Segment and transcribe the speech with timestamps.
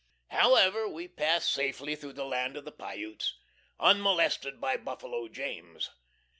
[0.29, 3.37] However, we pass safely through the land of the Piutes,
[3.79, 5.91] unmolested by Buffalo James.